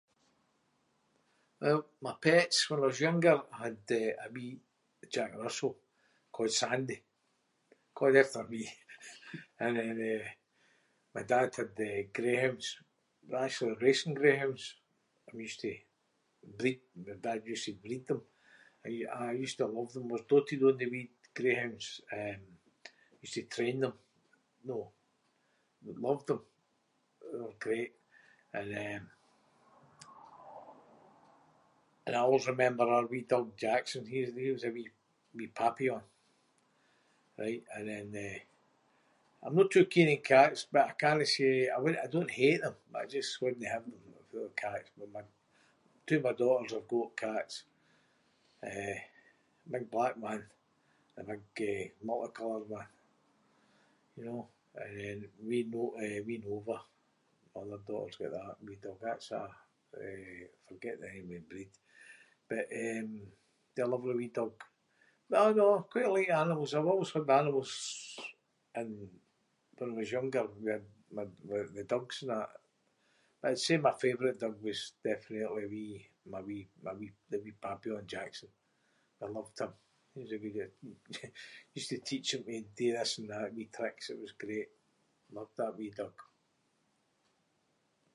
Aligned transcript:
Well, 1.61 1.81
my 2.05 2.13
pets. 2.25 2.57
When 2.69 2.79
I 2.81 2.87
was 2.89 2.99
younger 3.07 3.35
I 3.53 3.65
had, 3.65 3.77
eh, 3.99 4.11
a 4.25 4.31
wee 4.35 4.57
Jack 5.13 5.31
Russell 5.43 5.75
ca’ed 6.35 6.51
Sandy. 6.61 6.97
Ca’ed 7.97 8.15
after 8.23 8.43
me. 8.53 8.61
And 9.63 9.73
then, 9.77 9.97
eh, 10.13 10.27
my 11.15 11.23
dad 11.31 11.49
had 11.57 11.71
the 11.75 11.91
greyhounds. 12.17 12.67
They 13.23 13.29
were 13.33 13.43
actually 13.45 13.75
racing 13.85 14.13
greyhounds. 14.21 14.63
And 15.27 15.33
we 15.37 15.43
used 15.49 15.59
to 15.65 15.71
breed- 16.59 16.87
my 17.07 17.13
dad 17.25 17.43
used 17.53 17.65
to 17.67 17.73
breed 17.83 18.05
them. 18.09 18.21
I 18.83 18.87
use- 18.97 19.09
ah, 19.17 19.25
I 19.25 19.31
used 19.45 19.57
to 19.59 19.67
love 19.77 19.91
them. 19.93 20.07
I 20.09 20.13
was 20.15 20.23
doted 20.31 20.61
on 20.67 20.75
the 20.79 20.89
wee 20.93 21.07
greyhounds. 21.37 21.87
Um, 22.19 22.41
used 23.23 23.35
to 23.37 23.43
train 23.55 23.77
them, 23.83 23.93
know. 24.67 24.83
Loved 26.05 26.27
them. 26.29 26.41
They 27.31 27.39
were 27.43 27.53
great 27.65 27.93
and, 28.57 28.71
um-. 28.83 29.09
And 32.07 32.13
I 32.15 32.19
always 32.25 32.47
remember 32.53 32.85
our 32.89 33.05
wee 33.11 33.25
dug 33.33 33.47
Jackson. 33.65 34.03
He 34.13 34.19
was- 34.23 34.35
he 34.41 34.49
was 34.55 34.63
a 34.63 34.71
wee- 34.75 34.97
wee 35.37 35.47
Papillon. 35.61 36.03
Right 37.39 37.63
and 37.75 37.85
then, 37.91 38.09
eh- 38.27 38.45
I’m 39.43 39.55
no 39.57 39.63
too 39.73 39.85
keen 39.93 40.09
on 40.15 40.21
cats 40.31 40.61
but 40.73 40.85
I 40.89 40.93
cannae 41.01 41.23
say- 41.35 41.69
I 41.69 41.77
w- 41.83 42.01
I 42.03 42.07
don’t 42.13 42.29
hate 42.41 42.61
them 42.63 42.75
but 42.91 43.01
I 43.03 43.05
just 43.17 43.39
wouldnae 43.41 43.71
have 43.75 43.85
them 43.85 43.93
if 44.19 44.27
they 44.31 44.37
were 44.43 44.61
cats. 44.65 44.89
But 44.97 45.09
my- 45.15 45.33
two 46.07 46.17
of 46.19 46.25
my 46.27 46.33
daughters 46.41 46.73
have 46.75 46.87
got 46.95 47.15
cats. 47.23 47.55
Eh, 48.69 48.99
a 49.65 49.69
big 49.73 49.85
black 49.93 50.15
one 50.31 50.43
and 51.17 51.27
a 51.33 51.39
big, 51.39 51.61
eh, 51.69 51.87
multicoloured 52.09 52.67
one, 52.79 52.87
you 54.17 54.23
know? 54.27 54.41
And 54.81 54.93
then 54.99 55.19
wee 55.47 55.63
No- 55.73 55.95
eh, 56.03 56.19
wee 56.27 56.41
Nova. 56.45 56.77
My 57.55 57.59
other 57.63 57.79
daughter’s 57.89 58.17
got 58.21 58.31
that 58.35 58.63
wee 58.65 58.77
dug. 58.83 58.99
That’s 59.05 59.29
a, 59.31 59.41
eh- 60.01 60.51
forget 60.67 60.95
the 60.99 61.07
name 61.13 61.35
of 61.37 61.47
breed. 61.49 61.71
But 62.47 62.67
um, 62.85 63.09
she’s 63.73 63.83
a 63.85 63.87
lovely 63.91 64.15
wee 64.19 64.35
dug. 64.39 64.53
But 65.29 65.41
aw 65.47 65.51
no, 65.59 65.69
quite 65.91 66.09
like 66.15 66.29
animals. 66.43 66.71
I’ve 66.75 66.91
always 66.93 67.13
had 67.15 67.27
animals 67.41 67.71
and 68.81 68.93
when 69.81 69.91
I 69.93 69.95
was 69.99 70.11
younger 70.17 70.45
we 70.61 70.69
had 70.75 70.85
my- 71.11 71.25
the 71.77 71.85
dugs 71.93 72.17
and 72.21 72.29
that. 72.31 72.49
But 73.41 73.47
I’d 73.51 73.59
say 73.65 73.77
my 73.77 73.93
favourite 74.03 74.37
dug 74.43 74.57
was 74.67 74.81
definitely 75.09 75.65
wee- 75.73 76.09
my 76.33 76.41
wee- 76.47 76.69
my 76.85 76.93
wee- 76.99 77.21
the 77.31 77.39
wee 77.43 77.55
Papillon, 77.65 78.05
Jackson. 78.15 78.49
I 79.23 79.25
loved 79.37 79.57
him. 79.61 79.73
He 80.13 80.19
was 80.21 80.31
a 80.33 80.37
good 80.43 80.55
wee- 80.83 80.95
used 81.77 81.89
to 81.91 81.97
teach 82.09 82.29
him 82.35 82.43
to 82.43 82.61
do 82.79 82.87
this 82.95 83.11
and 83.17 83.27
that- 83.31 83.55
wee 83.57 83.71
tricks. 83.75 84.11
It 84.13 84.19
was 84.23 84.33
great. 84.43 84.69
Loved 85.37 85.55
that 85.57 85.75
wee 85.77 85.89
dug. 85.99 86.15